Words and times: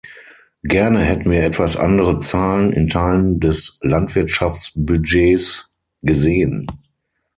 Gerne 0.63 1.01
hätten 1.01 1.29
wir 1.29 1.43
etwas 1.43 1.77
andere 1.77 2.21
Zahlen 2.21 2.73
in 2.73 2.87
Teilen 2.87 3.39
des 3.39 3.77
Landwirtschafts-Budgets 3.83 5.69
gesehen. 6.01 6.65